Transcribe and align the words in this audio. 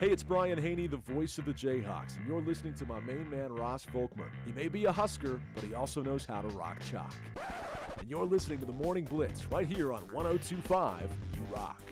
Hey, 0.00 0.08
it's 0.08 0.22
Brian 0.22 0.56
Hanni, 0.56 0.86
the 0.86 0.96
voice 0.96 1.36
of 1.36 1.44
the 1.44 1.52
Jayhawks, 1.52 2.16
and 2.16 2.26
you're 2.26 2.40
listening 2.40 2.72
to 2.72 2.86
my 2.86 3.00
main 3.00 3.28
man, 3.28 3.52
Ross 3.52 3.84
Volkmer. 3.84 4.30
He 4.46 4.52
may 4.52 4.66
be 4.66 4.86
a 4.86 4.92
Husker, 4.92 5.38
but 5.54 5.62
he 5.62 5.74
also 5.74 6.02
knows 6.02 6.24
how 6.24 6.40
to 6.40 6.48
rock 6.48 6.78
chalk. 6.90 7.14
And 7.98 8.08
you're 8.08 8.24
listening 8.24 8.60
to 8.60 8.64
the 8.64 8.72
Morning 8.72 9.04
Blitz 9.04 9.44
right 9.50 9.66
here 9.66 9.92
on 9.92 10.00
1025 10.10 11.02
You 11.34 11.54
Rock. 11.54 11.82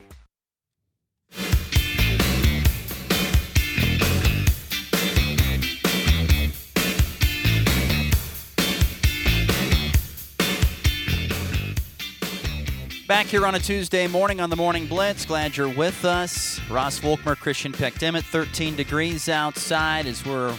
Back 13.09 13.25
here 13.25 13.47
on 13.47 13.55
a 13.55 13.59
Tuesday 13.59 14.05
morning 14.05 14.39
on 14.39 14.51
the 14.51 14.55
Morning 14.55 14.85
Blitz. 14.85 15.25
Glad 15.25 15.57
you're 15.57 15.67
with 15.67 16.05
us. 16.05 16.61
Ross 16.69 16.99
Volkmer, 16.99 17.35
Christian 17.35 17.71
Peckdemit, 17.71 18.21
13 18.21 18.75
degrees 18.75 19.27
outside 19.27 20.05
as 20.05 20.23
we're 20.23 20.55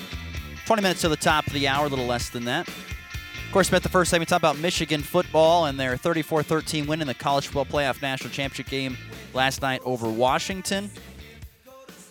20 0.67 0.83
minutes 0.83 1.03
to 1.03 1.09
the 1.09 1.15
top 1.15 1.47
of 1.47 1.53
the 1.53 1.69
hour, 1.69 1.87
a 1.87 1.89
little 1.89 2.07
less 2.07 2.29
than 2.29 2.47
that. 2.47 2.67
Of 2.67 3.53
course, 3.53 3.69
spent 3.69 3.85
the 3.85 3.89
first 3.89 4.13
we 4.13 4.19
talked 4.25 4.33
about 4.33 4.59
Michigan 4.59 5.01
football 5.01 5.67
and 5.67 5.79
their 5.79 5.97
34 5.97 6.43
13 6.43 6.89
win 6.89 7.01
in 7.01 7.07
the 7.07 7.15
College 7.15 7.47
Football 7.47 7.67
Playoff 7.67 8.03
National 8.03 8.31
Championship 8.31 8.67
game 8.67 8.99
last 9.33 9.63
night 9.63 9.80
over 9.85 10.09
Washington. 10.09 10.91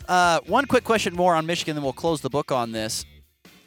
Uh, 0.07 0.39
one 0.45 0.63
quick 0.67 0.85
question 0.85 1.13
more 1.15 1.35
on 1.35 1.45
Michigan, 1.47 1.75
then 1.75 1.83
we'll 1.83 1.91
close 1.91 2.21
the 2.21 2.29
book 2.29 2.49
on 2.49 2.71
this. 2.71 3.05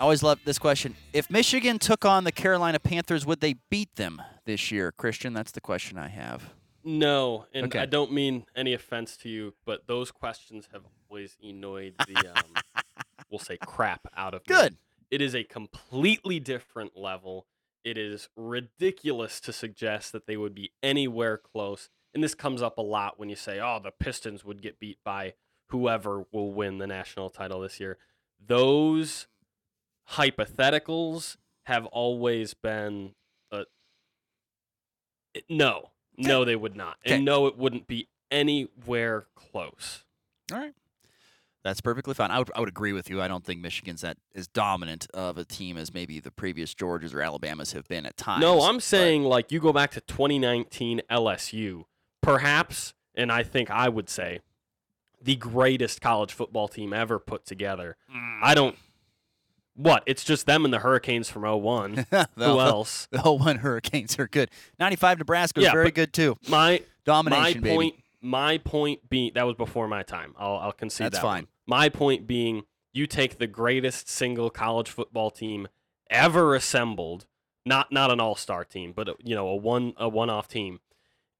I 0.00 0.04
always 0.04 0.22
love 0.22 0.38
this 0.46 0.58
question. 0.58 0.96
If 1.12 1.28
Michigan 1.30 1.78
took 1.78 2.06
on 2.06 2.24
the 2.24 2.32
Carolina 2.32 2.80
Panthers, 2.80 3.26
would 3.26 3.40
they 3.40 3.56
beat 3.68 3.94
them 3.96 4.22
this 4.46 4.72
year? 4.72 4.90
Christian, 4.90 5.34
that's 5.34 5.52
the 5.52 5.60
question 5.60 5.98
I 5.98 6.08
have. 6.08 6.50
No, 6.84 7.46
and 7.54 7.66
Okay. 7.66 7.78
I 7.78 7.86
don't 7.86 8.12
mean 8.12 8.46
any 8.56 8.72
offense 8.74 9.16
to 9.18 9.28
you, 9.28 9.54
but 9.64 9.86
those 9.86 10.10
questions 10.10 10.68
have 10.72 10.82
always 11.08 11.36
annoyed 11.42 11.94
the, 12.06 12.32
um, 12.34 12.54
we'll 13.30 13.38
say, 13.38 13.56
crap 13.56 14.06
out 14.16 14.34
of 14.34 14.40
me. 14.42 14.54
Good. 14.54 14.76
It 15.10 15.20
is 15.20 15.34
a 15.34 15.44
completely 15.44 16.40
different 16.40 16.96
level. 16.96 17.46
It 17.84 17.98
is 17.98 18.28
ridiculous 18.36 19.40
to 19.42 19.52
suggest 19.52 20.12
that 20.12 20.26
they 20.26 20.36
would 20.36 20.54
be 20.54 20.72
anywhere 20.82 21.36
close. 21.38 21.88
And 22.14 22.22
this 22.22 22.34
comes 22.34 22.62
up 22.62 22.78
a 22.78 22.82
lot 22.82 23.18
when 23.18 23.28
you 23.28 23.36
say, 23.36 23.60
oh, 23.60 23.78
the 23.82 23.90
Pistons 23.90 24.44
would 24.44 24.60
get 24.62 24.78
beat 24.80 24.98
by 25.04 25.34
whoever 25.68 26.24
will 26.32 26.52
win 26.52 26.78
the 26.78 26.86
national 26.86 27.30
title 27.30 27.60
this 27.60 27.78
year. 27.80 27.98
Those 28.44 29.26
hypotheticals 30.10 31.36
have 31.66 31.86
always 31.86 32.54
been 32.54 33.14
it- 35.34 35.44
no, 35.48 35.91
no, 36.16 36.44
they 36.44 36.56
would 36.56 36.76
not, 36.76 36.96
Okay. 37.06 37.16
and 37.16 37.24
no, 37.24 37.46
it 37.46 37.56
wouldn't 37.56 37.86
be 37.86 38.08
anywhere 38.30 39.26
close. 39.34 40.04
All 40.52 40.58
right. 40.58 40.74
That's 41.64 41.80
perfectly 41.80 42.12
fine. 42.14 42.32
I 42.32 42.38
would, 42.40 42.50
I 42.56 42.60
would 42.60 42.68
agree 42.68 42.92
with 42.92 43.08
you. 43.08 43.22
I 43.22 43.28
don't 43.28 43.44
think 43.44 43.60
Michigan's 43.60 44.00
that 44.00 44.16
as 44.34 44.48
dominant 44.48 45.06
of 45.14 45.38
a 45.38 45.44
team 45.44 45.76
as 45.78 45.94
maybe 45.94 46.18
the 46.18 46.32
previous 46.32 46.74
Georgias 46.74 47.14
or 47.14 47.22
Alabamas 47.22 47.72
have 47.72 47.86
been 47.86 48.04
at 48.04 48.16
times. 48.16 48.40
No, 48.40 48.62
I'm 48.62 48.76
but- 48.76 48.82
saying 48.82 49.22
like 49.22 49.52
you 49.52 49.60
go 49.60 49.72
back 49.72 49.92
to 49.92 50.00
2019 50.00 51.02
LSU, 51.08 51.84
perhaps, 52.20 52.94
and 53.14 53.30
I 53.30 53.44
think 53.44 53.70
I 53.70 53.88
would 53.88 54.08
say 54.08 54.40
the 55.22 55.36
greatest 55.36 56.00
college 56.00 56.32
football 56.32 56.66
team 56.66 56.92
ever 56.92 57.20
put 57.20 57.46
together. 57.46 57.96
Mm. 58.12 58.40
I 58.42 58.54
don't. 58.54 58.76
What? 59.74 60.02
It's 60.06 60.22
just 60.24 60.46
them 60.46 60.64
and 60.64 60.72
the 60.74 60.80
Hurricanes 60.80 61.28
from 61.30 61.42
01. 61.42 61.94
the, 62.10 62.28
Who 62.36 62.60
else? 62.60 63.08
The 63.12 63.20
01 63.22 63.58
Hurricanes 63.58 64.18
are 64.18 64.28
good. 64.28 64.50
95 64.78 65.18
Nebraska 65.18 65.60
is 65.60 65.64
Yeah, 65.66 65.72
very 65.72 65.90
good 65.90 66.12
too. 66.12 66.36
My 66.48 66.82
Domination, 67.04 67.40
my 67.42 67.52
baby. 67.54 67.74
point 67.74 67.94
my 68.24 68.58
point 68.58 69.10
being 69.10 69.32
that 69.34 69.44
was 69.44 69.56
before 69.56 69.88
my 69.88 70.04
time 70.04 70.32
i'll, 70.38 70.54
I'll 70.58 70.70
concede 70.72 71.06
That's 71.06 71.16
that 71.16 71.22
fine. 71.22 71.42
one. 71.42 71.48
my 71.66 71.88
point 71.88 72.28
being 72.28 72.62
you 72.92 73.08
take 73.08 73.38
the 73.38 73.48
greatest 73.48 74.08
single 74.08 74.48
college 74.48 74.88
football 74.88 75.28
team 75.32 75.66
ever 76.08 76.54
assembled 76.54 77.26
not 77.66 77.90
not 77.90 78.12
an 78.12 78.20
all-star 78.20 78.64
team 78.64 78.92
but 78.94 79.08
uh, 79.08 79.14
you 79.24 79.34
know 79.34 79.48
a 79.48 79.56
one 79.56 79.94
a 79.96 80.08
one-off 80.08 80.46
team 80.46 80.78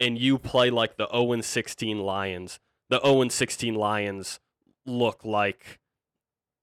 and 0.01 0.19
you 0.19 0.39
play 0.39 0.71
like 0.71 0.97
the 0.97 1.07
0 1.13 1.41
16 1.41 2.01
lions 2.01 2.59
the 2.91 3.01
0 3.05 3.29
16 3.29 3.77
lions 3.77 4.41
look 4.85 5.25
like 5.25 5.79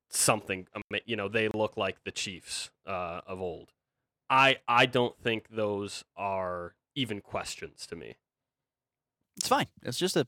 something 0.09 0.67
you 1.05 1.15
know 1.15 1.27
they 1.29 1.47
look 1.49 1.77
like 1.77 2.03
the 2.03 2.11
chiefs 2.11 2.71
uh, 2.87 3.21
of 3.27 3.39
old 3.39 3.69
i 4.29 4.57
i 4.67 4.85
don't 4.85 5.17
think 5.21 5.45
those 5.49 6.03
are 6.17 6.73
even 6.95 7.21
questions 7.21 7.85
to 7.87 7.95
me 7.95 8.15
It's 9.37 9.47
fine. 9.47 9.67
It's 9.83 9.97
just 9.97 10.17
a 10.17 10.25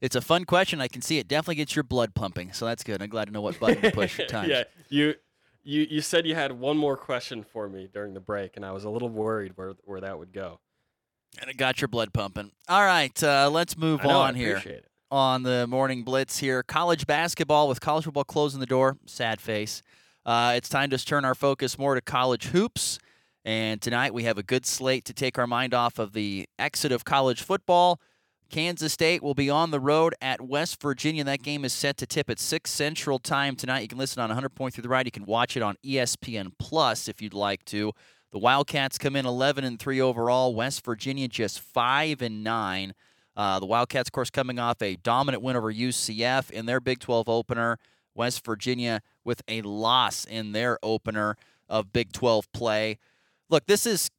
it's 0.00 0.14
a 0.16 0.20
fun 0.20 0.44
question. 0.44 0.80
I 0.80 0.86
can 0.88 1.02
see 1.02 1.18
it 1.18 1.26
definitely 1.28 1.56
gets 1.56 1.74
your 1.74 1.82
blood 1.82 2.14
pumping. 2.14 2.52
So 2.52 2.64
that's 2.66 2.84
good. 2.84 3.02
I'm 3.02 3.08
glad 3.10 3.26
to 3.26 3.32
know 3.32 3.40
what 3.42 3.58
button 3.58 3.82
to 3.82 3.90
push 3.90 4.18
at 4.20 4.28
times. 4.28 4.48
yeah, 4.48 4.62
you 4.88 5.14
you 5.64 5.86
you 5.90 6.00
said 6.00 6.24
you 6.26 6.34
had 6.36 6.52
one 6.52 6.78
more 6.78 6.96
question 6.96 7.42
for 7.42 7.68
me 7.68 7.88
during 7.92 8.14
the 8.14 8.20
break, 8.20 8.56
and 8.56 8.64
I 8.64 8.70
was 8.72 8.84
a 8.84 8.90
little 8.90 9.08
worried 9.10 9.52
where 9.56 9.74
where 9.84 10.00
that 10.00 10.18
would 10.18 10.32
go. 10.32 10.60
And 11.40 11.50
it 11.50 11.56
got 11.58 11.80
your 11.80 11.88
blood 11.88 12.12
pumping. 12.14 12.52
All 12.68 12.84
right, 12.84 13.20
uh, 13.22 13.50
let's 13.52 13.76
move 13.76 14.02
know, 14.02 14.10
I 14.10 14.28
on 14.28 14.34
here. 14.36 14.56
it. 14.64 14.86
On 15.10 15.42
the 15.42 15.66
morning 15.66 16.02
blitz 16.02 16.38
here. 16.38 16.62
College 16.62 17.06
basketball 17.06 17.68
with 17.68 17.80
college 17.80 18.04
football 18.04 18.24
closing 18.24 18.60
the 18.60 18.66
door. 18.66 18.96
Sad 19.06 19.40
face. 19.40 19.82
Uh, 20.26 20.52
it's 20.56 20.68
time 20.68 20.90
to 20.90 20.98
turn 20.98 21.24
our 21.24 21.34
focus 21.34 21.78
more 21.78 21.94
to 21.94 22.00
college 22.00 22.46
hoops. 22.46 22.98
And 23.44 23.80
tonight 23.80 24.12
we 24.12 24.24
have 24.24 24.36
a 24.36 24.42
good 24.42 24.66
slate 24.66 25.04
to 25.06 25.14
take 25.14 25.38
our 25.38 25.46
mind 25.46 25.72
off 25.72 25.98
of 25.98 26.12
the 26.12 26.48
exit 26.58 26.92
of 26.92 27.04
college 27.04 27.42
football. 27.42 28.00
Kansas 28.50 28.92
State 28.92 29.22
will 29.22 29.34
be 29.34 29.50
on 29.50 29.70
the 29.70 29.80
road 29.80 30.14
at 30.20 30.40
West 30.40 30.80
Virginia. 30.80 31.22
That 31.24 31.42
game 31.42 31.64
is 31.64 31.72
set 31.72 31.96
to 31.98 32.06
tip 32.06 32.30
at 32.30 32.38
6 32.38 32.70
Central 32.70 33.18
Time 33.18 33.56
tonight. 33.56 33.80
You 33.80 33.88
can 33.88 33.98
listen 33.98 34.22
on 34.22 34.30
100 34.30 34.50
Point 34.50 34.74
Through 34.74 34.82
the 34.82 34.88
Ride. 34.88 35.06
You 35.06 35.12
can 35.12 35.26
watch 35.26 35.56
it 35.56 35.62
on 35.62 35.76
ESPN 35.84 36.52
Plus 36.58 37.08
if 37.08 37.20
you'd 37.20 37.34
like 37.34 37.64
to. 37.66 37.92
The 38.32 38.38
Wildcats 38.38 38.98
come 38.98 39.16
in 39.16 39.26
11 39.26 39.64
and 39.64 39.78
3 39.78 40.00
overall. 40.00 40.54
West 40.54 40.84
Virginia 40.84 41.28
just 41.28 41.60
5 41.60 42.22
and 42.22 42.42
9. 42.42 42.94
Uh, 43.38 43.60
the 43.60 43.66
Wildcats, 43.66 44.08
of 44.08 44.12
course, 44.12 44.30
coming 44.30 44.58
off 44.58 44.82
a 44.82 44.96
dominant 44.96 45.44
win 45.44 45.54
over 45.54 45.72
UCF 45.72 46.50
in 46.50 46.66
their 46.66 46.80
Big 46.80 46.98
12 46.98 47.28
opener. 47.28 47.78
West 48.18 48.44
Virginia 48.44 49.00
with 49.24 49.42
a 49.46 49.62
loss 49.62 50.24
in 50.24 50.50
their 50.50 50.76
opener 50.82 51.36
of 51.68 51.92
Big 51.92 52.12
12 52.12 52.50
play. 52.52 52.98
Look, 53.48 53.66
this 53.66 53.86
is 53.86 54.10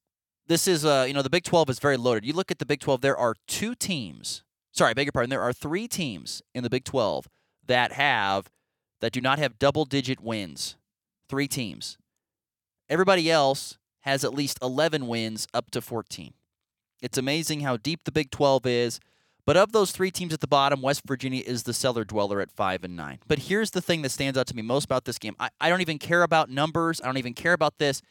this 0.48 0.68
is 0.68 0.86
uh 0.86 1.04
you 1.06 1.14
know 1.14 1.22
the 1.22 1.30
Big 1.30 1.44
12 1.44 1.70
is 1.70 1.80
very 1.80 1.98
loaded. 1.98 2.26
You 2.26 2.32
look 2.32 2.50
at 2.50 2.60
the 2.60 2.66
Big 2.66 2.80
12, 2.80 3.02
there 3.02 3.18
are 3.18 3.36
two 3.46 3.76
teams. 3.76 4.44
Sorry, 4.72 4.92
I 4.92 4.94
beg 4.94 5.06
your 5.06 5.12
pardon. 5.12 5.30
There 5.30 5.42
are 5.42 5.52
three 5.52 5.90
teams 5.90 6.42
in 6.56 6.64
the 6.64 6.70
Big 6.70 6.86
12 6.86 7.28
that 7.68 7.92
have 7.92 8.50
that 9.02 9.12
do 9.12 9.20
not 9.20 9.38
have 9.38 9.60
double 9.60 9.84
digit 9.84 10.22
wins. 10.22 10.78
Three 11.28 11.50
teams. 11.50 11.98
Everybody 12.90 13.30
else 13.30 13.78
has 14.02 14.24
at 14.24 14.34
least 14.34 14.58
11 14.62 15.08
wins 15.08 15.46
up 15.54 15.70
to 15.72 15.82
14. 15.82 16.34
It's 17.02 17.18
amazing 17.18 17.62
how 17.62 17.78
deep 17.78 18.06
the 18.06 18.12
Big 18.12 18.32
12 18.32 18.66
is. 18.66 19.00
But 19.50 19.58
of 19.58 19.72
those 19.72 19.92
three 19.92 20.12
teams 20.12 20.32
at 20.32 20.42
the 20.42 20.48
bottom, 20.48 20.80
West 20.80 21.02
Virginia 21.08 21.42
is 21.44 21.64
the 21.64 21.74
cellar 21.74 22.04
dweller 22.04 22.40
at 22.40 22.52
five 22.52 22.84
and 22.84 22.96
nine. 22.96 23.18
But 23.28 23.40
here's 23.40 23.72
the 23.72 23.82
thing 23.82 24.04
that 24.04 24.12
stands 24.12 24.38
out 24.38 24.46
to 24.46 24.56
me 24.56 24.62
most 24.62 24.86
about 24.86 25.06
this 25.06 25.18
game. 25.18 25.36
I, 25.40 25.50
I 25.60 25.70
don't 25.70 25.82
even 25.82 25.98
care 25.98 26.22
about 26.22 26.52
numbers. 26.52 27.02
I 27.02 27.08
don't 27.08 27.18
even 27.18 27.34
care 27.34 27.54
about 27.54 27.80
this. 27.80 28.04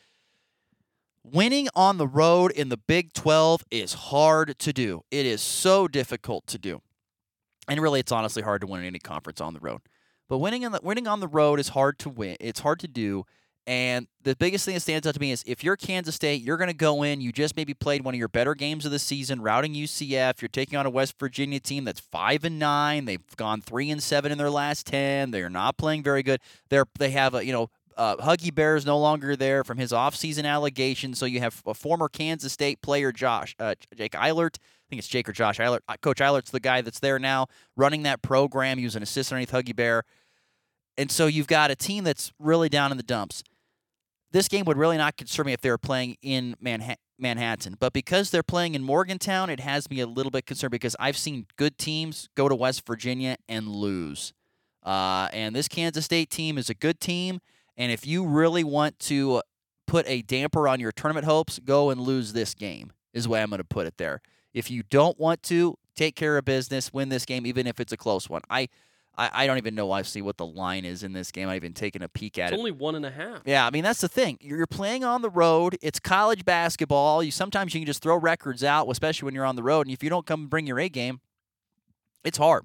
Winning 1.22 1.68
on 1.76 1.96
the 1.96 2.08
road 2.08 2.50
in 2.50 2.70
the 2.70 2.76
Big 2.76 3.12
12 3.12 3.64
is 3.70 3.92
hard 3.92 4.58
to 4.58 4.72
do. 4.72 5.02
It 5.12 5.26
is 5.26 5.40
so 5.40 5.86
difficult 5.86 6.44
to 6.48 6.58
do. 6.58 6.82
And 7.68 7.80
really, 7.80 8.00
it's 8.00 8.10
honestly 8.10 8.42
hard 8.42 8.62
to 8.62 8.66
win 8.66 8.80
in 8.80 8.86
any 8.86 8.98
conference 8.98 9.40
on 9.40 9.54
the 9.54 9.60
road. 9.60 9.82
But 10.28 10.38
winning 10.38 10.64
on 10.64 10.72
the 10.72 10.80
winning 10.82 11.06
on 11.06 11.20
the 11.20 11.28
road 11.28 11.60
is 11.60 11.68
hard 11.68 12.00
to 12.00 12.08
win. 12.08 12.36
It's 12.40 12.58
hard 12.58 12.80
to 12.80 12.88
do. 12.88 13.26
And 13.68 14.06
the 14.22 14.34
biggest 14.34 14.64
thing 14.64 14.72
that 14.72 14.80
stands 14.80 15.06
out 15.06 15.12
to 15.12 15.20
me 15.20 15.30
is 15.30 15.44
if 15.46 15.62
you're 15.62 15.76
Kansas 15.76 16.14
State, 16.14 16.40
you're 16.40 16.56
going 16.56 16.70
to 16.70 16.74
go 16.74 17.02
in. 17.02 17.20
You 17.20 17.32
just 17.32 17.54
maybe 17.54 17.74
played 17.74 18.02
one 18.02 18.14
of 18.14 18.18
your 18.18 18.28
better 18.28 18.54
games 18.54 18.86
of 18.86 18.92
the 18.92 18.98
season, 18.98 19.42
routing 19.42 19.74
UCF. 19.74 20.40
You're 20.40 20.48
taking 20.48 20.78
on 20.78 20.86
a 20.86 20.90
West 20.90 21.16
Virginia 21.20 21.60
team 21.60 21.84
that's 21.84 22.00
five 22.00 22.44
and 22.44 22.58
nine. 22.58 23.04
They've 23.04 23.36
gone 23.36 23.60
three 23.60 23.90
and 23.90 24.02
seven 24.02 24.32
in 24.32 24.38
their 24.38 24.48
last 24.48 24.86
ten. 24.86 25.32
They're 25.32 25.50
not 25.50 25.76
playing 25.76 26.02
very 26.02 26.22
good. 26.22 26.40
They're 26.70 26.86
they 26.98 27.10
have 27.10 27.34
a 27.34 27.44
you 27.44 27.52
know 27.52 27.68
uh, 27.98 28.16
Huggy 28.16 28.54
Bear 28.54 28.74
is 28.74 28.86
no 28.86 28.98
longer 28.98 29.36
there 29.36 29.62
from 29.64 29.76
his 29.76 29.92
offseason 29.92 30.46
allegations. 30.46 31.18
So 31.18 31.26
you 31.26 31.40
have 31.40 31.62
a 31.66 31.74
former 31.74 32.08
Kansas 32.08 32.54
State 32.54 32.80
player, 32.80 33.12
Josh 33.12 33.54
uh, 33.58 33.74
Jake 33.94 34.14
Eilert. 34.14 34.56
I 34.62 34.88
think 34.88 35.00
it's 35.00 35.08
Jake 35.08 35.28
or 35.28 35.32
Josh 35.32 35.60
Eilert. 35.60 35.82
Uh, 35.86 35.96
Coach 36.00 36.22
Eilert's 36.22 36.52
the 36.52 36.60
guy 36.60 36.80
that's 36.80 37.00
there 37.00 37.18
now 37.18 37.48
running 37.76 38.04
that 38.04 38.22
program. 38.22 38.78
He 38.78 38.84
was 38.84 38.96
an 38.96 39.02
assistant 39.02 39.36
underneath 39.36 39.52
Huggy 39.52 39.76
Bear. 39.76 40.04
And 40.96 41.12
so 41.12 41.26
you've 41.26 41.46
got 41.46 41.70
a 41.70 41.76
team 41.76 42.02
that's 42.02 42.32
really 42.38 42.70
down 42.70 42.90
in 42.90 42.96
the 42.96 43.04
dumps. 43.04 43.44
This 44.30 44.48
game 44.48 44.64
would 44.66 44.76
really 44.76 44.98
not 44.98 45.16
concern 45.16 45.46
me 45.46 45.52
if 45.52 45.60
they 45.60 45.70
were 45.70 45.78
playing 45.78 46.16
in 46.22 46.54
Manha- 46.62 46.96
Manhattan. 47.18 47.76
But 47.78 47.92
because 47.92 48.30
they're 48.30 48.42
playing 48.42 48.74
in 48.74 48.82
Morgantown, 48.82 49.50
it 49.50 49.60
has 49.60 49.88
me 49.90 50.00
a 50.00 50.06
little 50.06 50.30
bit 50.30 50.46
concerned 50.46 50.70
because 50.70 50.94
I've 51.00 51.16
seen 51.16 51.46
good 51.56 51.78
teams 51.78 52.28
go 52.34 52.48
to 52.48 52.54
West 52.54 52.86
Virginia 52.86 53.36
and 53.48 53.68
lose. 53.68 54.32
Uh, 54.84 55.28
and 55.32 55.56
this 55.56 55.68
Kansas 55.68 56.04
State 56.04 56.30
team 56.30 56.58
is 56.58 56.68
a 56.68 56.74
good 56.74 57.00
team. 57.00 57.40
And 57.76 57.90
if 57.90 58.06
you 58.06 58.26
really 58.26 58.64
want 58.64 58.98
to 59.00 59.42
put 59.86 60.06
a 60.08 60.22
damper 60.22 60.68
on 60.68 60.80
your 60.80 60.92
tournament 60.92 61.24
hopes, 61.24 61.58
go 61.58 61.90
and 61.90 62.00
lose 62.00 62.32
this 62.32 62.54
game, 62.54 62.92
is 63.12 63.24
the 63.24 63.30
way 63.30 63.42
I'm 63.42 63.50
going 63.50 63.58
to 63.58 63.64
put 63.64 63.86
it 63.86 63.96
there. 63.96 64.20
If 64.52 64.70
you 64.70 64.82
don't 64.82 65.18
want 65.18 65.42
to, 65.44 65.76
take 65.94 66.16
care 66.16 66.38
of 66.38 66.44
business, 66.44 66.92
win 66.92 67.08
this 67.08 67.24
game, 67.24 67.46
even 67.46 67.66
if 67.66 67.80
it's 67.80 67.92
a 67.92 67.96
close 67.96 68.28
one. 68.28 68.42
I. 68.50 68.68
I, 69.18 69.30
I 69.32 69.46
don't 69.46 69.58
even 69.58 69.74
know 69.74 69.90
I 69.90 70.02
see 70.02 70.22
what 70.22 70.36
the 70.36 70.46
line 70.46 70.84
is 70.84 71.02
in 71.02 71.12
this 71.12 71.32
game. 71.32 71.48
I've 71.48 71.56
even 71.56 71.74
taken 71.74 72.02
a 72.02 72.08
peek 72.08 72.38
at 72.38 72.44
it. 72.44 72.46
it's 72.46 72.52
it. 72.54 72.58
only 72.58 72.70
one 72.70 72.94
and 72.94 73.04
a 73.04 73.10
half. 73.10 73.42
Yeah, 73.44 73.66
I 73.66 73.70
mean 73.70 73.82
that's 73.82 74.00
the 74.00 74.08
thing. 74.08 74.38
You're 74.40 74.66
playing 74.66 75.04
on 75.04 75.22
the 75.22 75.28
road. 75.30 75.76
It's 75.82 75.98
college 75.98 76.44
basketball. 76.44 77.22
You 77.22 77.32
sometimes 77.32 77.74
you 77.74 77.80
can 77.80 77.86
just 77.86 78.00
throw 78.00 78.16
records 78.16 78.62
out, 78.62 78.88
especially 78.88 79.26
when 79.26 79.34
you're 79.34 79.44
on 79.44 79.56
the 79.56 79.62
road. 79.62 79.86
And 79.86 79.92
if 79.92 80.02
you 80.02 80.08
don't 80.08 80.24
come 80.24 80.42
and 80.42 80.50
bring 80.50 80.66
your 80.66 80.78
A 80.78 80.88
game, 80.88 81.20
it's 82.24 82.38
hard. 82.38 82.64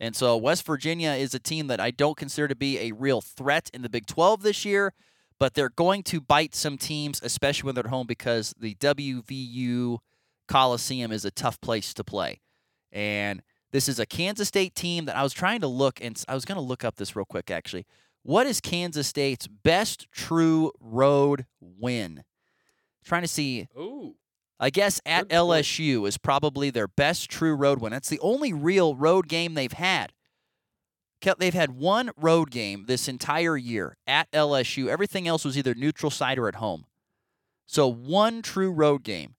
And 0.00 0.16
so 0.16 0.36
West 0.36 0.66
Virginia 0.66 1.10
is 1.10 1.34
a 1.34 1.38
team 1.38 1.66
that 1.68 1.80
I 1.80 1.90
don't 1.90 2.16
consider 2.16 2.48
to 2.48 2.56
be 2.56 2.78
a 2.78 2.92
real 2.92 3.20
threat 3.20 3.70
in 3.72 3.82
the 3.82 3.88
Big 3.88 4.06
12 4.06 4.42
this 4.42 4.64
year, 4.64 4.92
but 5.38 5.54
they're 5.54 5.70
going 5.70 6.02
to 6.04 6.20
bite 6.20 6.54
some 6.54 6.78
teams, 6.78 7.20
especially 7.22 7.66
when 7.66 7.74
they're 7.74 7.84
at 7.84 7.90
home, 7.90 8.06
because 8.06 8.54
the 8.58 8.74
WVU 8.76 9.98
Coliseum 10.48 11.12
is 11.12 11.24
a 11.24 11.30
tough 11.30 11.60
place 11.60 11.94
to 11.94 12.04
play. 12.04 12.40
And 12.90 13.42
this 13.74 13.88
is 13.88 13.98
a 13.98 14.06
Kansas 14.06 14.46
State 14.46 14.76
team 14.76 15.06
that 15.06 15.16
I 15.16 15.24
was 15.24 15.32
trying 15.32 15.60
to 15.62 15.66
look, 15.66 16.00
and 16.00 16.22
I 16.28 16.34
was 16.34 16.44
going 16.44 16.54
to 16.54 16.62
look 16.62 16.84
up 16.84 16.94
this 16.94 17.16
real 17.16 17.24
quick 17.24 17.50
actually. 17.50 17.86
What 18.22 18.46
is 18.46 18.60
Kansas 18.60 19.08
State's 19.08 19.48
best 19.48 20.06
true 20.12 20.70
road 20.78 21.46
win? 21.60 22.22
Trying 23.04 23.22
to 23.22 23.28
see. 23.28 23.66
Ooh. 23.76 24.14
I 24.60 24.70
guess 24.70 25.00
at 25.04 25.28
Good 25.28 25.36
point. 25.36 25.50
LSU 25.50 26.06
is 26.06 26.18
probably 26.18 26.70
their 26.70 26.86
best 26.86 27.28
true 27.28 27.56
road 27.56 27.80
win. 27.80 27.90
That's 27.90 28.08
the 28.08 28.20
only 28.20 28.52
real 28.52 28.94
road 28.94 29.26
game 29.26 29.54
they've 29.54 29.72
had. 29.72 30.12
They've 31.38 31.52
had 31.52 31.70
one 31.72 32.10
road 32.16 32.52
game 32.52 32.84
this 32.86 33.08
entire 33.08 33.56
year 33.56 33.96
at 34.06 34.30
LSU. 34.30 34.86
Everything 34.86 35.26
else 35.26 35.44
was 35.44 35.58
either 35.58 35.74
neutral 35.74 36.10
site 36.10 36.38
or 36.38 36.46
at 36.46 36.56
home. 36.56 36.84
So 37.66 37.88
one 37.88 38.40
true 38.40 38.70
road 38.70 39.02
game. 39.02 39.34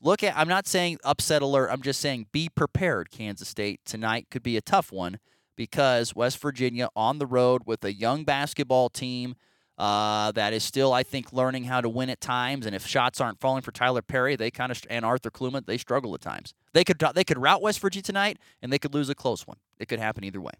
Look 0.00 0.22
at 0.22 0.36
I'm 0.36 0.48
not 0.48 0.66
saying 0.66 0.98
upset 1.04 1.42
alert. 1.42 1.70
I'm 1.70 1.82
just 1.82 2.00
saying 2.00 2.26
be 2.32 2.48
prepared. 2.48 3.10
Kansas 3.10 3.48
State 3.48 3.80
tonight 3.84 4.28
could 4.30 4.42
be 4.42 4.56
a 4.56 4.60
tough 4.60 4.92
one 4.92 5.18
because 5.56 6.14
West 6.14 6.38
Virginia 6.38 6.88
on 6.94 7.18
the 7.18 7.26
road 7.26 7.62
with 7.66 7.84
a 7.84 7.92
young 7.92 8.24
basketball 8.24 8.88
team 8.88 9.34
uh, 9.76 10.32
that 10.32 10.52
is 10.52 10.64
still, 10.64 10.92
I 10.92 11.02
think, 11.02 11.32
learning 11.32 11.64
how 11.64 11.80
to 11.80 11.88
win 11.88 12.10
at 12.10 12.20
times. 12.20 12.66
And 12.66 12.74
if 12.74 12.86
shots 12.86 13.20
aren't 13.20 13.40
falling 13.40 13.62
for 13.62 13.70
Tylor 13.70 14.02
Perry, 14.02 14.36
they 14.36 14.50
kind 14.50 14.72
of 14.72 14.80
and 14.90 15.04
Arthur 15.04 15.30
Kaluma, 15.30 15.64
they 15.64 15.78
struggle 15.78 16.14
at 16.14 16.20
times. 16.20 16.54
They 16.72 16.84
could 16.84 17.02
they 17.14 17.24
could 17.24 17.38
rout 17.38 17.62
West 17.62 17.80
Virginia 17.80 18.02
tonight, 18.02 18.38
and 18.62 18.72
they 18.72 18.78
could 18.78 18.94
lose 18.94 19.08
a 19.08 19.14
close 19.14 19.46
one. 19.46 19.58
It 19.78 19.88
could 19.88 20.00
happen 20.00 20.24
either 20.24 20.40
way. 20.40 20.52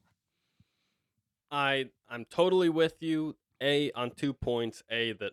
I 1.50 1.90
I'm 2.08 2.24
totally 2.24 2.68
with 2.68 2.94
you. 3.00 3.36
A 3.60 3.90
on 3.92 4.10
two 4.10 4.32
points. 4.32 4.84
A 4.90 5.12
that 5.12 5.32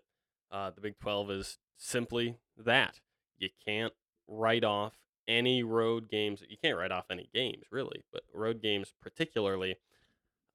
uh, 0.52 0.72
the 0.72 0.82
Big 0.82 0.98
Twelve 1.00 1.30
is 1.30 1.60
simply 1.78 2.38
that 2.58 3.00
you 3.38 3.50
can't 3.66 3.94
write 4.28 4.64
off 4.64 4.94
any 5.28 5.64
road 5.64 6.10
games. 6.10 6.44
You 6.48 6.58
can't 6.62 6.78
write 6.78 6.92
off 6.92 7.06
any 7.10 7.30
games 7.34 7.66
really, 7.72 8.04
but 8.12 8.24
road 8.34 8.62
games 8.62 8.94
particularly. 9.02 9.76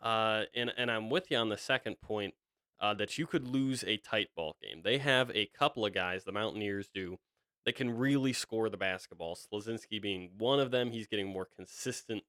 Uh, 0.03 0.45
and 0.55 0.73
and 0.77 0.91
I'm 0.91 1.11
with 1.11 1.31
you 1.31 1.37
on 1.37 1.49
the 1.49 1.59
second 1.59 2.01
point 2.01 2.35
uh, 2.81 2.95
that 2.95 3.19
you 3.19 3.27
could 3.27 3.47
lose 3.47 3.85
a 3.85 3.97
tight 3.99 4.29
ball 4.35 4.57
game. 4.63 4.83
They 4.83 4.99
have 4.99 5.31
a 5.35 5.47
couple 5.47 5.85
of 5.85 5.93
guys, 5.93 6.25
the 6.25 6.33
Mountaineers 6.33 6.89
do, 6.93 7.19
that 7.65 7.75
can 7.75 7.97
really 7.97 8.33
score 8.33 8.69
the 8.69 8.77
basketball. 8.77 9.37
Slazinski 9.37 10.01
being 10.01 10.31
one 10.39 10.61
of 10.61 10.71
them. 10.71 10.91
He's 10.91 11.07
getting 11.07 11.29
more 11.29 11.47
consistent 11.55 12.23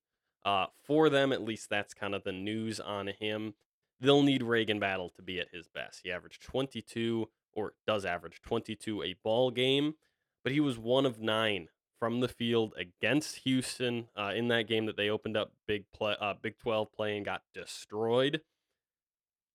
uh, 0.43 0.67
for 0.83 1.09
them. 1.09 1.31
At 1.31 1.43
least 1.43 1.69
that's 1.69 1.93
kind 1.93 2.13
of 2.13 2.23
the 2.23 2.33
news 2.33 2.79
on 2.79 3.07
him. 3.07 3.53
They'll 3.99 4.23
need 4.23 4.41
RaeQuan 4.41 4.79
Battle 4.79 5.09
to 5.15 5.21
be 5.21 5.39
at 5.39 5.49
his 5.53 5.67
best. 5.67 6.01
He 6.03 6.11
averaged 6.11 6.41
22, 6.41 7.29
or 7.53 7.73
does 7.85 8.03
average 8.03 8.41
22 8.41 9.03
a 9.03 9.15
ball 9.23 9.51
game, 9.51 9.93
but 10.43 10.53
he 10.53 10.59
was 10.59 10.77
one 10.77 11.05
of 11.05 11.19
nine 11.19 11.67
from 11.99 12.19
the 12.19 12.27
field 12.27 12.73
against 12.77 13.37
Houston 13.43 14.07
uh, 14.17 14.31
in 14.35 14.47
that 14.47 14.67
game 14.67 14.87
that 14.87 14.97
they 14.97 15.09
opened 15.09 15.37
up 15.37 15.51
Big 15.67 15.85
play, 15.93 16.15
uh, 16.19 16.33
Big 16.41 16.57
12 16.57 16.91
play 16.91 17.15
and 17.15 17.25
got 17.25 17.43
destroyed. 17.53 18.41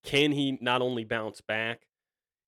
Can 0.04 0.32
he 0.32 0.56
not 0.60 0.80
only 0.80 1.04
bounce 1.04 1.40
back? 1.40 1.86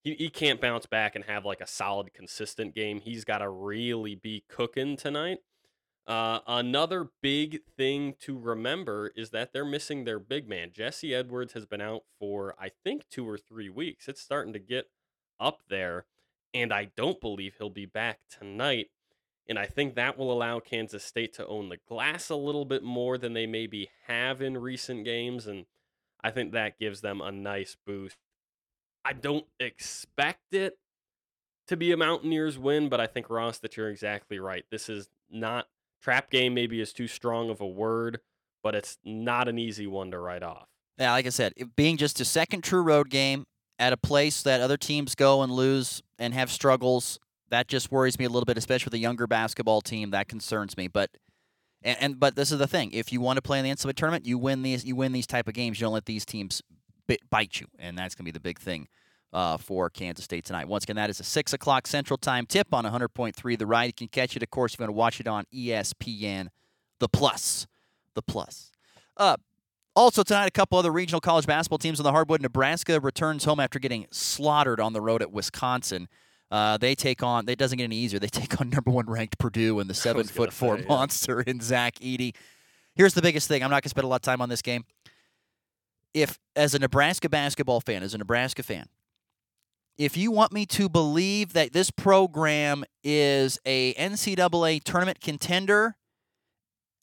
He, 0.05 0.15
he 0.15 0.31
can't 0.31 0.61
bounce 0.61 0.87
back 0.87 1.17
and 1.17 1.25
have 1.25 1.45
like 1.45 1.61
a 1.61 1.67
solid, 1.67 2.15
consistent 2.15 2.75
game. 2.75 3.01
He's 3.01 3.25
got 3.25 3.39
to 3.39 3.51
really 3.51 4.15
be 4.15 4.45
cooking 4.49 4.97
tonight. 4.97 5.39
Uh, 6.07 6.39
another 6.47 7.11
big 7.21 7.59
thing 7.77 8.15
to 8.21 8.39
remember 8.39 9.13
is 9.15 9.31
that 9.31 9.53
they're 9.53 9.65
missing 9.65 10.05
their 10.05 10.19
big 10.19 10.49
man. 10.49 10.71
Jesse 10.73 11.15
Edwards 11.15 11.53
has 11.53 11.67
been 11.67 11.83
out 11.83 12.05
for, 12.19 12.55
I 12.59 12.71
think, 12.85 13.03
two 13.11 13.29
or 13.29 13.37
three 13.37 13.69
weeks. 13.69 14.09
It's 14.09 14.23
starting 14.23 14.55
to 14.55 14.59
get 14.59 14.87
up 15.39 15.61
there, 15.69 16.07
and 16.55 16.73
I 16.73 16.91
don't 16.97 17.21
believe 17.21 17.55
he'll 17.59 17.71
be 17.71 17.87
back 17.87 18.21
tonight. 18.31 18.89
And 19.49 19.59
I 19.59 19.67
think 19.67 19.95
that 19.95 20.19
will 20.19 20.31
allow 20.31 20.61
Kansas 20.61 21.05
State 21.05 21.33
to 21.35 21.47
own 21.47 21.71
the 21.71 21.79
glass 21.89 22.29
a 22.29 22.37
little 22.37 22.65
bit 22.65 22.83
more 22.83 23.17
than 23.17 23.33
they 23.33 23.47
maybe 23.47 23.89
have 24.07 24.43
in 24.43 24.59
recent 24.59 25.05
games. 25.05 25.47
And 25.47 25.65
I 26.23 26.31
think 26.31 26.53
that 26.53 26.79
gives 26.79 27.01
them 27.01 27.21
a 27.21 27.33
nice 27.33 27.77
boost. 27.87 28.17
I 29.05 29.15
don't 29.15 29.47
expect 29.59 30.53
it 30.53 30.79
to 31.69 31.77
be 31.77 31.93
a 31.93 31.97
Mountaineers 31.97 32.59
win, 32.59 32.89
but 32.89 33.01
I 33.01 33.07
think 33.07 33.31
Ross 33.31 33.59
that 33.59 33.77
you're 33.77 33.89
exactly 33.89 34.39
right. 34.39 34.65
This 34.71 34.89
is 34.89 35.09
not 35.31 35.67
trap 36.03 36.31
game 36.31 36.55
maybe 36.55 36.81
is 36.81 36.93
too 36.93 37.09
strong 37.09 37.49
of 37.49 37.61
a 37.61 37.67
word, 37.67 38.21
but 38.63 38.75
it's 38.75 38.99
not 39.05 39.49
an 39.49 39.59
easy 39.59 39.87
one 39.87 40.11
to 40.11 40.19
write 40.19 40.43
off. 40.43 40.67
Yeah, 40.99 41.13
like 41.13 41.27
I 41.27 41.31
said, 41.31 41.53
being 41.77 41.97
just 41.97 42.21
a 42.21 42.25
second 42.25 42.65
true 42.65 42.83
road 42.83 43.09
game 43.09 43.45
at 43.79 43.93
a 43.93 43.97
place 43.97 44.43
that 44.43 44.61
other 44.61 44.77
teams 44.77 45.15
go 45.15 45.43
and 45.43 45.53
lose 45.53 46.03
and 46.19 46.35
have 46.35 46.51
struggles, 46.51 47.19
that 47.51 47.69
just 47.69 47.91
worries 47.91 48.19
me 48.19 48.25
a 48.25 48.29
little 48.29 48.45
bit, 48.45 48.59
especially 48.59 48.87
with 48.87 48.95
a 48.95 48.99
younger 48.99 49.27
basketball 49.27 49.81
team. 49.81 50.11
That 50.11 50.29
concerns 50.29 50.77
me. 50.77 50.89
But 50.89 51.11
and, 51.83 51.97
and 52.01 52.21
but 52.21 52.37
this 52.37 52.53
is 52.53 52.59
the 52.59 52.67
thing: 52.67 52.93
if 52.93 53.13
you 53.13 53.21
want 53.21 53.37
to 53.37 53.43
play 53.43 53.59
in 53.59 53.65
the 53.65 53.71
NCAA 53.71 53.95
tournament, 53.95 54.27
you 54.27 54.39
win 54.39 54.63
these. 54.63 54.85
You 54.85 54.97
win 54.97 55.13
these 55.13 55.27
type 55.27 55.49
of 55.49 55.55
games. 55.55 55.81
You 55.81 55.87
don't 55.87 55.95
let 55.95 56.07
these 56.07 56.25
teams 56.25 56.63
bit, 57.07 57.21
bite 57.31 57.61
you, 57.61 57.67
and 57.79 57.97
that's 57.97 58.15
going 58.15 58.25
to 58.25 58.33
be 58.33 58.33
the 58.33 58.41
big 58.41 58.59
thing 58.59 58.89
uh, 59.33 59.57
for 59.57 59.91
Kansas 59.91 60.25
State 60.25 60.45
tonight. 60.45 60.69
Once 60.69 60.85
again, 60.85 60.97
that 60.97 61.11
is 61.11 61.21
a 61.21 61.25
six 61.25 61.53
o'clock 61.53 61.87
Central 61.87 62.17
Time 62.17 62.47
tip 62.47 62.73
on 62.73 62.85
100.3 62.85 63.59
The 63.59 63.67
Ride. 63.67 63.87
You 63.87 63.93
can 63.93 64.09
catch 64.09 64.37
it, 64.37 64.43
of 64.43 64.51
course, 64.51 64.75
if 64.75 64.81
you 64.81 64.85
want 64.85 64.91
to 64.91 64.99
watch 64.99 65.21
it 65.21 65.27
on 65.27 65.45
ESPN, 65.55 66.49
the 67.01 67.09
Plus, 67.09 67.67
the 68.15 68.23
Plus. 68.23 68.71
Uh, 69.17 69.37
also 69.99 70.23
tonight, 70.23 70.47
a 70.47 70.51
couple 70.51 70.79
other 70.79 70.93
regional 70.93 71.21
college 71.21 71.47
basketball 71.47 71.79
teams 71.79 71.99
on 71.99 72.05
the 72.05 72.13
hardwood. 72.13 72.41
Nebraska 72.41 73.01
returns 73.01 73.45
home 73.45 73.59
after 73.59 73.79
getting 73.79 74.07
slaughtered 74.13 74.81
on 74.81 74.93
the 74.93 75.01
road 75.01 75.23
at 75.23 75.33
Wisconsin. 75.33 76.09
Uh, 76.51 76.79
they 76.79 76.95
take 76.95 77.23
on. 77.23 77.49
It 77.49 77.59
doesn't 77.59 77.79
get 77.79 77.85
any 77.85 77.97
easier. 77.97 78.21
They 78.21 78.27
take 78.29 78.61
on 78.61 78.71
number 78.71 78.91
one 78.91 79.07
ranked 79.07 79.39
Purdue 79.39 79.81
and 79.81 79.91
the 79.91 79.95
seven 79.95 80.25
foot 80.25 80.53
four 80.53 80.77
say, 80.77 80.83
yeah. 80.83 80.89
monster 80.89 81.41
in 81.41 81.61
Zach 81.61 81.97
Edey. 81.97 82.35
Here's 82.95 83.15
the 83.15 83.23
biggest 83.23 83.49
thing. 83.49 83.63
I'm 83.63 83.71
not 83.71 83.83
going 83.83 83.83
to 83.83 83.89
spend 83.91 84.05
a 84.05 84.09
lot 84.09 84.17
of 84.17 84.23
time 84.23 84.41
on 84.41 84.49
this 84.49 84.63
game. 84.63 84.85
If, 86.15 86.39
as 86.57 86.75
a 86.75 86.79
Nebraska 86.79 87.29
basketball 87.29 87.81
fan, 87.81 88.03
as 88.03 88.15
a 88.15 88.19
Nebraska 88.19 88.63
fan, 88.63 88.87
if 89.99 90.17
you 90.17 90.31
want 90.31 90.53
me 90.53 90.65
to 90.67 90.89
believe 90.89 91.53
that 91.53 91.73
this 91.73 91.91
program 91.91 92.85
is 93.03 93.59
a 93.67 93.95
NCAA 93.95 94.83
tournament 94.85 95.21
contender 95.21 95.97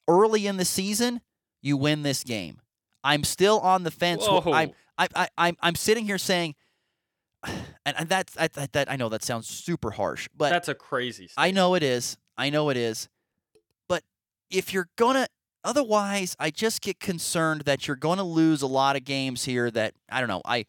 early 0.08 0.48
in 0.48 0.58
the 0.58 0.66
season, 0.66 1.22
you 1.62 1.78
win 1.78 2.02
this 2.04 2.24
game. 2.24 2.62
I'm 3.06 3.24
still 3.24 3.60
on 3.60 3.84
the 3.84 3.92
fence. 3.92 4.28
Whoa. 4.28 4.52
I'm, 4.52 4.72
I, 4.98 5.08
I, 5.16 5.28
I'm, 5.38 5.58
I'm 5.62 5.76
sitting 5.76 6.06
here 6.06 6.18
saying, 6.18 6.56
and, 7.44 7.96
and 7.98 8.10
that's 8.10 8.36
I, 8.38 8.48
that, 8.48 8.74
that 8.74 8.92
I 8.92 8.96
know 8.96 9.10
that 9.10 9.24
sounds 9.24 9.48
super 9.48 9.92
harsh, 9.92 10.28
but 10.36 10.50
That's 10.50 10.68
a 10.68 10.76
crazy. 10.76 11.30
I 11.38 11.52
know 11.52 11.76
it 11.76 11.84
is. 11.84 12.18
I 12.36 12.50
know 12.50 12.70
it 12.70 12.78
is. 12.78 13.08
But 13.88 14.04
if 14.50 14.74
you're 14.74 14.90
gonna 14.98 15.28
otherwise 15.64 16.36
I 16.40 16.50
just 16.50 16.82
get 16.82 17.00
concerned 17.00 17.62
that 17.62 17.88
you're 17.88 17.96
gonna 17.96 18.24
lose 18.24 18.64
a 18.64 18.68
lot 18.68 18.96
of 18.96 19.04
games 19.04 19.46
here 19.46 19.70
that 19.72 19.94
I 20.12 20.20
don't 20.20 20.30
know, 20.30 20.42
I 20.44 20.66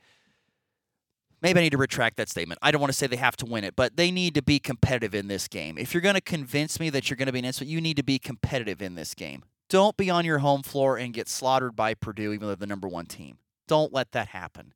maybe 1.41 1.61
I 1.61 1.63
need 1.63 1.71
to 1.71 1.79
retract 1.79 2.19
that 2.19 2.29
statement. 2.29 2.59
I 2.63 2.71
don't 2.71 2.83
want 2.83 2.93
to 2.93 2.99
say 2.99 3.07
they 3.07 3.17
have 3.17 3.37
to 3.39 3.47
win 3.47 3.65
it, 3.65 3.75
but 3.77 3.97
they 3.97 4.11
need 4.11 4.35
to 4.35 4.43
be 4.43 4.59
competitive 4.59 5.15
in 5.15 5.29
this 5.29 5.49
game. 5.49 5.79
If 5.79 5.95
you're 5.95 6.03
gonna 6.03 6.21
convince 6.21 6.79
me 6.79 6.91
that 6.91 7.09
you're 7.09 7.17
gonna 7.17 7.33
be 7.33 7.39
an 7.39 7.47
insult, 7.47 7.69
you 7.69 7.81
need 7.81 7.97
to 7.97 8.05
be 8.05 8.19
competitive 8.19 8.83
in 8.83 8.95
this 8.95 9.15
game. 9.15 9.43
Don't 9.69 9.97
be 9.97 10.11
on 10.11 10.25
your 10.25 10.39
home 10.39 10.63
floor 10.63 10.97
and 10.97 11.13
get 11.13 11.29
slaughtered 11.29 11.75
by 11.75 11.95
Purdue, 11.95 12.33
even 12.33 12.41
though 12.41 12.47
they're 12.49 12.57
the 12.57 12.67
number 12.67 12.89
one 12.89 13.07
team. 13.07 13.39
Don't 13.67 13.93
let 13.93 14.13
that 14.13 14.29
happen. 14.29 14.73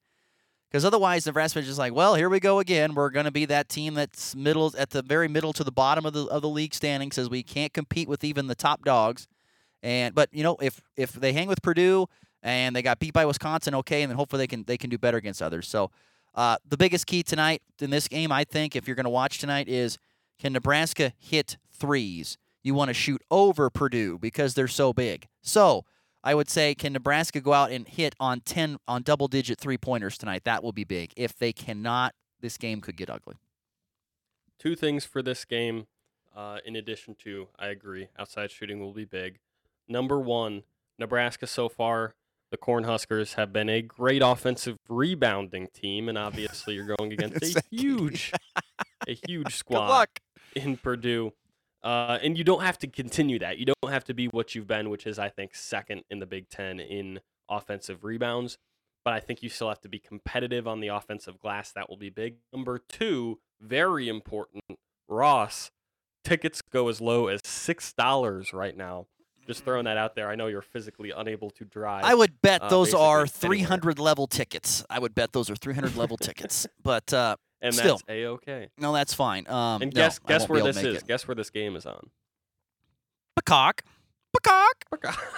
Because 0.71 0.85
otherwise, 0.85 1.27
Nebraska 1.27 1.59
is 1.59 1.67
just 1.67 1.79
like, 1.79 1.93
well, 1.93 2.15
here 2.15 2.29
we 2.29 2.39
go 2.39 2.61
again. 2.61 2.95
We're 2.95 3.11
going 3.11 3.25
to 3.25 3.33
be 3.33 3.45
that 3.47 3.69
team 3.69 3.95
that's 3.95 4.37
middle 4.37 4.73
at 4.79 4.91
the 4.91 5.03
very 5.03 5.27
middle 5.27 5.53
to 5.55 5.65
the 5.65 5.73
bottom 5.73 6.07
of 6.07 6.13
the 6.13 6.27
of 6.27 6.43
the 6.43 6.49
league 6.49 6.75
standing. 6.75 7.11
Says 7.11 7.29
we 7.29 7.43
can't 7.43 7.73
compete 7.73 8.09
with 8.09 8.23
even 8.23 8.47
the 8.47 8.55
top 8.55 8.85
dogs. 8.85 9.27
And 9.83 10.15
but 10.15 10.29
you 10.33 10.45
know, 10.45 10.57
if 10.61 10.81
if 10.97 11.13
they 11.13 11.33
hang 11.33 11.49
with 11.49 11.61
Purdue 11.63 12.07
and 12.43 12.75
they 12.75 12.83
got 12.83 13.01
beat 13.01 13.13
by 13.13 13.27
Wisconsin, 13.27 13.75
okay, 13.77 14.03
and 14.03 14.11
then 14.11 14.17
hopefully 14.17 14.43
they 14.43 14.47
can 14.47 14.65
they 14.65 14.79
can 14.79 14.91
do 14.91 14.99
better 14.99 15.17
against 15.17 15.43
others. 15.43 15.67
So 15.67 15.91
uh, 16.37 16.57
the 16.69 16.77
biggest 16.77 17.07
key 17.07 17.25
tonight 17.25 17.63
in 17.81 17.91
this 17.91 18.07
game, 18.07 18.31
I 18.31 18.45
think, 18.45 18.77
if 18.77 18.87
you're 18.87 18.97
going 18.97 19.05
to 19.05 19.11
watch 19.11 19.39
tonight, 19.39 19.69
is 19.69 19.99
can 20.39 20.53
Nebraska 20.53 21.13
hit 21.19 21.57
threes? 21.73 22.39
You 22.63 22.75
want 22.75 22.89
to 22.89 22.95
shoot 22.95 23.23
over 23.31 23.71
Purdue 23.71 24.19
because 24.19 24.55
they're 24.55 24.69
so 24.69 24.93
big. 24.93 25.27
So 25.43 25.85
I 26.23 26.35
would 26.35 26.51
say, 26.51 26.75
can 26.75 26.93
Nebraska 26.93 27.41
go 27.41 27.53
out 27.53 27.71
and 27.71 27.89
hit 27.89 28.15
on 28.21 28.41
ten 28.41 28.77
on 28.87 29.03
double 29.03 29.29
digit 29.29 29.59
three 29.59 29.79
pointers 29.79 30.19
tonight? 30.19 30.45
That 30.45 30.63
will 30.63 30.73
be 30.73 30.85
big. 30.85 31.13
If 31.17 31.37
they 31.37 31.53
cannot, 31.53 32.15
this 32.41 32.57
game 32.57 32.81
could 32.81 32.97
get 32.97 33.09
ugly. 33.09 33.37
Two 34.59 34.77
things 34.77 35.07
for 35.07 35.23
this 35.23 35.47
game, 35.47 35.87
uh, 36.37 36.59
in 36.67 36.77
addition 36.77 37.15
to, 37.25 37.49
I 37.59 37.69
agree, 37.69 38.09
outside 38.19 38.51
shooting 38.51 38.79
will 38.81 38.93
be 38.93 39.07
big. 39.07 39.39
Number 39.89 40.21
one, 40.21 40.65
Nebraska 40.99 41.47
so 41.47 41.69
far 41.71 42.15
the 42.51 42.59
Cornhuskers 42.59 43.35
have 43.35 43.53
been 43.53 43.69
a 43.69 43.81
great 43.81 44.23
offensive 44.23 44.77
rebounding 44.89 45.69
team, 45.69 46.09
and 46.09 46.19
obviously 46.19 46.75
you're 46.75 46.95
going 46.99 47.13
against 47.15 47.57
a 47.57 47.63
huge, 47.71 48.33
a 49.09 49.15
huge 49.27 49.45
Good 49.47 49.53
squad 49.53 49.89
luck. 49.89 50.21
in 50.55 50.77
Purdue. 50.77 51.33
Uh, 51.83 52.19
and 52.23 52.37
you 52.37 52.45
don't 52.45 52.63
have 52.63 52.79
to 52.79 52.87
continue 52.87 53.39
that. 53.39 53.59
You 53.59 53.67
don't 53.67 53.91
have 53.93 54.05
to 54.05 54.15
be 54.15 54.27
what 54.27 54.55
you've 54.55 54.67
been, 54.67 54.91
which 54.91 55.07
is, 55.07 55.19
I 55.19 55.29
think, 55.29 55.55
second 55.55 56.03
in 56.11 56.19
the 56.19 56.27
Big 56.27 56.49
Ten 56.51 56.79
in 56.79 57.21
offensive 57.49 58.05
rebounds. 58.05 58.59
But 59.05 59.15
I 59.15 59.21
think 59.21 59.43
you 59.43 59.49
still 59.49 59.69
have 59.69 59.81
to 59.81 59.89
be 59.89 59.99
competitive 59.99 60.69
on 60.69 60.81
the 60.81 60.89
offensive 60.89 61.39
glass. 61.39 61.73
That 61.73 61.89
will 61.89 61.97
be 61.97 62.11
big. 62.11 62.37
Number 62.53 62.79
two, 62.79 63.39
very 63.61 64.09
important, 64.09 64.65
Ross. 65.09 65.71
Tickets 66.23 66.61
go 66.61 66.89
as 66.89 67.01
low 67.01 67.29
as 67.29 67.41
six 67.45 67.95
dollars 67.95 68.53
right 68.53 68.77
now. 68.77 69.07
Just 69.47 69.65
throwing 69.65 69.87
that 69.87 69.97
out 69.97 70.15
there. 70.15 70.29
I 70.29 70.35
know 70.35 70.49
you're 70.49 70.61
physically 70.61 71.13
unable 71.17 71.51
to 71.53 71.65
drive. 71.65 72.05
I 72.05 72.15
would 72.15 72.43
bet 72.43 72.63
uh, 72.63 72.69
those 72.69 72.93
are 72.93 73.21
anywhere. 73.21 73.27
300 73.27 73.99
level 73.99 74.27
tickets. 74.27 74.85
I 74.91 74.99
would 74.99 75.15
bet 75.15 75.33
those 75.33 75.49
are 75.49 75.57
300 75.57 75.97
level 75.97 76.19
tickets. 76.19 76.67
But 76.83 77.13
uh, 77.13 77.37
and 77.63 77.75
still. 77.75 77.97
that's 77.97 78.05
a 78.09 78.27
okay. 78.27 78.69
no, 78.79 78.93
that's 78.93 79.15
fine. 79.15 79.47
Um, 79.49 79.83
And 79.83 79.93
guess 79.95 80.19
I 80.25 80.29
guess 80.29 80.49
where 80.49 80.63
this 80.63 80.77
is. 80.79 80.99
it. 80.99 81.07
Guess 81.07 81.29
where 81.29 81.35
this 81.35 81.51
game 81.51 81.77
is 81.77 81.87
on. 81.87 82.11
Peacock. 83.37 83.83
Peacock. 84.37 84.85
peacock. 84.93 85.25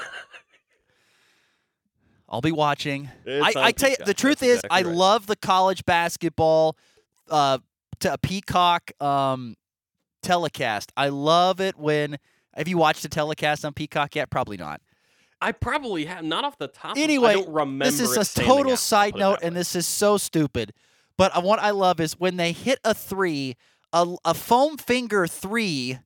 I'll 2.28 2.40
be 2.40 2.52
watching. 2.52 3.10
I, 3.26 3.48
It's 3.48 3.56
I 3.56 3.72
tell 3.72 3.90
you, 3.90 3.96
the 4.06 4.14
truth 4.14 4.38
That's 4.38 4.50
is, 4.50 4.58
exactly 4.60 4.78
I 4.78 4.82
right. 4.88 4.96
love 4.96 5.26
the 5.26 5.36
college 5.36 5.84
basketball 5.84 6.76
uh, 7.30 7.58
to 8.00 8.16
Peacock 8.18 8.90
um, 9.02 9.54
telecast. 10.22 10.92
I 10.96 11.08
love 11.08 11.60
it 11.60 11.76
when. 11.76 12.18
Have 12.54 12.68
you 12.68 12.76
watched 12.76 13.02
a 13.06 13.08
telecast 13.08 13.64
on 13.64 13.72
Peacock 13.72 14.14
yet? 14.14 14.28
Probably 14.30 14.58
not. 14.58 14.82
I 15.40 15.52
probably 15.52 16.04
have 16.04 16.22
not 16.22 16.44
off 16.44 16.58
the 16.58 16.68
top. 16.68 16.92
of- 16.92 16.98
Anyway, 16.98 17.30
I 17.30 17.34
don't 17.34 17.48
remember. 17.48 17.86
This 17.86 17.98
is 17.98 18.16
a 18.16 18.42
total 18.42 18.72
out, 18.72 18.78
side 18.78 19.16
note, 19.16 19.38
and 19.42 19.56
this 19.56 19.74
is 19.74 19.86
so 19.86 20.18
stupid. 20.18 20.72
But 21.16 21.42
what 21.42 21.58
I 21.58 21.70
love 21.70 22.00
is 22.00 22.18
when 22.18 22.36
they 22.36 22.52
hit 22.52 22.78
a 22.84 22.94
three, 22.94 23.56
a, 23.92 24.14
a 24.24 24.34
foam 24.34 24.76
finger 24.76 25.26
three 25.26 25.98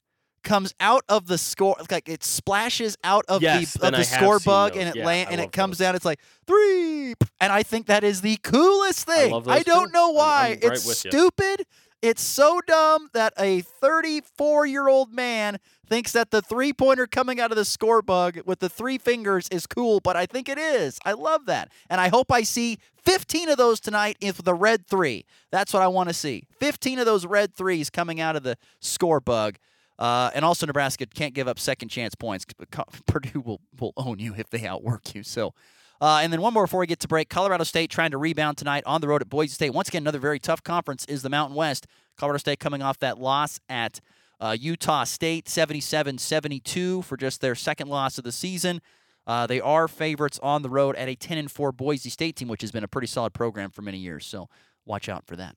comes 0.42 0.74
out 0.78 1.02
of 1.08 1.26
the 1.26 1.38
score, 1.38 1.76
like 1.90 2.08
it 2.08 2.22
splashes 2.22 2.96
out 3.02 3.24
of 3.28 3.42
Yes, 3.42 3.74
the 3.74 3.86
of 3.88 3.92
the 3.94 4.04
score 4.04 4.38
bug, 4.38 4.76
and 4.76 4.88
it 4.88 4.96
Yeah, 4.96 5.04
land, 5.04 5.28
and 5.32 5.40
it 5.40 5.50
comes 5.52 5.78
those. 5.78 5.86
down. 5.86 5.96
It's 5.96 6.04
like 6.04 6.20
three, 6.46 7.14
and 7.40 7.52
I 7.52 7.62
think 7.64 7.86
that 7.86 8.04
is 8.04 8.20
the 8.20 8.36
coolest 8.38 9.06
thing. 9.06 9.32
love 9.32 9.48
I 9.48 9.62
don't 9.62 9.88
too. 9.88 9.92
know 9.92 10.06
I'm- 10.08 10.14
why. 10.16 10.44
I'm 10.62 10.68
right 10.68 10.72
it's 10.76 10.86
with 10.86 11.04
you. 11.04 11.10
stupid. 11.10 11.66
It's 12.02 12.22
so 12.22 12.60
dumb 12.66 13.08
that 13.14 13.32
a 13.38 13.62
34 13.62 14.66
year 14.66 14.86
old 14.86 15.12
man 15.12 15.58
thinks 15.86 16.12
that 16.12 16.30
the 16.30 16.42
three 16.42 16.72
pointer 16.72 17.06
coming 17.06 17.40
out 17.40 17.50
of 17.50 17.56
the 17.56 17.64
score 17.64 18.02
bug 18.02 18.40
with 18.44 18.58
the 18.58 18.68
three 18.68 18.98
fingers 18.98 19.48
is 19.50 19.66
cool, 19.66 20.00
but 20.00 20.16
I 20.16 20.26
think 20.26 20.48
it 20.48 20.58
is. 20.58 20.98
I 21.04 21.12
love 21.12 21.46
that. 21.46 21.70
And 21.88 22.00
I 22.00 22.08
hope 22.08 22.30
I 22.32 22.42
see 22.42 22.78
15 23.04 23.48
of 23.48 23.56
those 23.56 23.80
tonight 23.80 24.16
if 24.20 24.38
the 24.38 24.54
red 24.54 24.86
three. 24.86 25.24
That's 25.50 25.72
what 25.72 25.82
I 25.82 25.88
want 25.88 26.08
to 26.08 26.14
see. 26.14 26.44
15 26.58 26.98
of 26.98 27.06
those 27.06 27.24
red 27.24 27.54
threes 27.54 27.90
coming 27.90 28.20
out 28.20 28.36
of 28.36 28.42
the 28.42 28.56
score 28.80 29.20
bug. 29.20 29.58
Uh, 29.98 30.30
and 30.34 30.44
also, 30.44 30.66
Nebraska 30.66 31.06
can't 31.06 31.32
give 31.32 31.48
up 31.48 31.58
second 31.58 31.88
chance 31.88 32.14
points. 32.14 32.44
Purdue 33.06 33.40
will, 33.40 33.60
will 33.80 33.92
own 33.96 34.18
you 34.18 34.34
if 34.36 34.50
they 34.50 34.66
outwork 34.66 35.14
you. 35.14 35.22
So, 35.22 35.54
uh, 36.00 36.20
and 36.22 36.32
then 36.32 36.42
one 36.42 36.52
more 36.52 36.64
before 36.64 36.80
we 36.80 36.86
get 36.86 37.00
to 37.00 37.08
break. 37.08 37.30
Colorado 37.30 37.64
State 37.64 37.90
trying 37.90 38.10
to 38.10 38.18
rebound 38.18 38.58
tonight 38.58 38.82
on 38.84 39.00
the 39.00 39.08
road 39.08 39.22
at 39.22 39.30
Boise 39.30 39.54
State. 39.54 39.70
Once 39.70 39.88
again, 39.88 40.02
another 40.02 40.18
very 40.18 40.38
tough 40.38 40.62
conference 40.62 41.06
is 41.06 41.22
the 41.22 41.30
Mountain 41.30 41.56
West. 41.56 41.86
Colorado 42.18 42.38
State 42.38 42.60
coming 42.60 42.82
off 42.82 42.98
that 42.98 43.18
loss 43.18 43.58
at 43.68 44.00
uh, 44.40 44.56
Utah 44.58 45.04
State, 45.04 45.48
77 45.48 46.18
72 46.18 47.02
for 47.02 47.16
just 47.16 47.40
their 47.40 47.54
second 47.54 47.88
loss 47.88 48.18
of 48.18 48.24
the 48.24 48.32
season. 48.32 48.80
Uh, 49.26 49.46
they 49.46 49.60
are 49.60 49.88
favorites 49.88 50.38
on 50.42 50.62
the 50.62 50.70
road 50.70 50.94
at 50.96 51.08
a 51.08 51.16
10 51.16 51.36
and 51.38 51.50
4 51.50 51.72
Boise 51.72 52.10
State 52.10 52.36
team, 52.36 52.46
which 52.48 52.60
has 52.62 52.70
been 52.70 52.84
a 52.84 52.88
pretty 52.88 53.08
solid 53.08 53.32
program 53.32 53.70
for 53.70 53.82
many 53.82 53.98
years. 53.98 54.24
So 54.24 54.48
watch 54.84 55.08
out 55.08 55.26
for 55.26 55.34
that. 55.36 55.56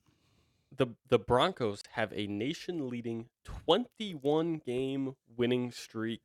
the 0.76 0.88
the 1.08 1.18
Broncos 1.18 1.82
have 1.92 2.12
a 2.14 2.26
nation 2.26 2.88
leading 2.88 3.26
21 3.44 4.60
game 4.64 5.14
winning 5.36 5.70
streak 5.70 6.22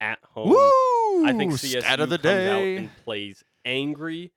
at 0.00 0.18
home. 0.34 0.50
Woo! 0.50 1.26
I 1.26 1.32
think 1.36 1.52
CSU 1.54 1.80
Stat 1.80 2.00
of 2.00 2.10
the 2.10 2.18
comes 2.18 2.22
day. 2.22 2.50
out 2.50 2.78
and 2.80 2.90
plays 3.04 3.42
angry. 3.64 4.32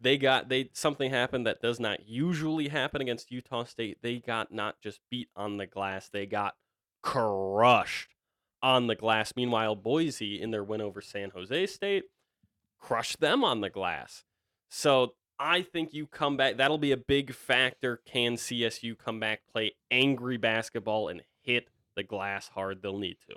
They 0.00 0.16
got 0.16 0.48
they 0.48 0.70
something 0.72 1.10
happened 1.10 1.46
that 1.46 1.60
does 1.60 1.80
not 1.80 2.06
usually 2.08 2.68
happen 2.68 3.00
against 3.02 3.30
Utah 3.32 3.64
State. 3.64 3.98
They 4.02 4.18
got 4.18 4.52
not 4.52 4.80
just 4.80 5.00
beat 5.10 5.28
on 5.34 5.56
the 5.56 5.66
glass, 5.66 6.08
they 6.08 6.26
got 6.26 6.54
crushed 7.02 8.14
on 8.62 8.86
the 8.86 8.94
glass. 8.94 9.32
Meanwhile, 9.36 9.76
Boise 9.76 10.40
in 10.40 10.50
their 10.50 10.64
win 10.64 10.80
over 10.80 11.00
San 11.00 11.30
Jose 11.30 11.66
State 11.66 12.04
crushed 12.78 13.20
them 13.20 13.44
on 13.44 13.60
the 13.60 13.70
glass. 13.70 14.24
So 14.70 15.14
I 15.38 15.62
think 15.62 15.92
you 15.94 16.06
come 16.06 16.36
back. 16.36 16.56
That'll 16.56 16.78
be 16.78 16.92
a 16.92 16.96
big 16.96 17.32
factor. 17.34 18.00
Can 18.06 18.34
CSU 18.34 18.96
come 18.96 19.20
back, 19.20 19.40
play 19.50 19.72
angry 19.90 20.36
basketball, 20.36 21.08
and 21.08 21.22
hit 21.42 21.68
the 21.96 22.02
glass 22.02 22.48
hard? 22.48 22.82
They'll 22.82 22.98
need 22.98 23.16
to. 23.28 23.36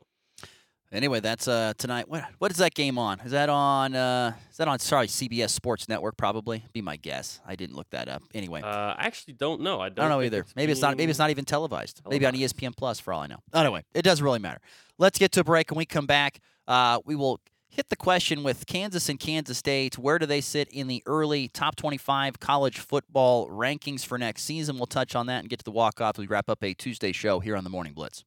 Anyway, 0.94 1.20
that's 1.20 1.48
uh 1.48 1.74
tonight. 1.78 2.08
What 2.08 2.24
what 2.38 2.52
is 2.52 2.58
that 2.58 2.76
game 2.76 3.00
on? 3.00 3.20
Is 3.22 3.32
that 3.32 3.50
on 3.50 3.96
uh 3.96 4.34
is 4.52 4.58
that 4.58 4.68
on 4.68 4.78
sorry, 4.78 5.08
CBS 5.08 5.50
Sports 5.50 5.90
Network 5.90 6.18
probably? 6.18 6.64
Be 6.72 6.82
my 6.82 6.98
guess. 6.98 7.42
I 7.48 7.56
didn't 7.56 7.76
look 7.76 7.90
that 7.90 8.08
up. 8.08 8.22
Anyway. 8.34 8.62
Uh, 8.62 8.68
I 8.68 8.96
actually 9.00 9.34
don't 9.34 9.62
know. 9.62 9.80
I 9.80 9.86
I 9.86 9.90
don't, 9.90 9.96
don't 9.96 10.10
know 10.10 10.22
either. 10.22 10.46
Maybe 10.56 10.72
it's 10.72 10.82
not. 10.82 10.96
Maybe 10.96 11.10
it's 11.10 11.20
not 11.20 11.32
even 11.32 11.46
televised. 11.46 12.02
Maybe 12.08 12.26
on. 12.26 12.34
ESPN 12.34 12.76
Plus, 12.76 13.00
for 13.00 13.12
all 13.14 13.22
I 13.22 13.28
know. 13.28 13.40
Anyway, 13.54 13.84
it 13.94 14.04
doesn't 14.04 14.24
really 14.24 14.40
matter. 14.40 14.60
Let's 14.98 15.18
get 15.18 15.32
to 15.34 15.42
a 15.42 15.44
break. 15.44 15.72
When 15.72 15.78
we 15.78 15.86
come 15.86 16.06
back, 16.06 16.40
uh, 16.68 17.00
we 17.06 17.16
will 17.16 17.42
hit 17.70 17.90
the 17.90 17.96
question 17.96 18.44
with 18.44 18.68
Kansas 18.68 19.10
and 19.10 19.20
Kansas 19.20 19.58
State. 19.58 19.98
Where 19.98 20.20
do 20.20 20.28
they 20.28 20.42
sit 20.42 20.70
in 20.70 20.88
the 20.88 21.02
early 21.08 21.48
top 21.48 21.76
25 21.76 22.40
college 22.40 22.78
football 22.78 23.50
rankings 23.50 24.06
for 24.06 24.18
next 24.20 24.44
season? 24.44 24.78
We'll 24.78 24.86
touch 24.86 25.16
on 25.16 25.26
that 25.26 25.40
and 25.40 25.50
get 25.50 25.60
to 25.60 25.66
the 25.66 25.72
walk 25.72 26.00
off 26.00 26.18
we 26.18 26.28
wrap 26.28 26.50
up 26.50 26.64
a 26.64 26.74
Tuesday 26.74 27.12
show 27.12 27.40
here 27.40 27.56
on 27.56 27.64
the 27.64 27.70
Morning 27.72 27.94
Blitz. 27.94 28.24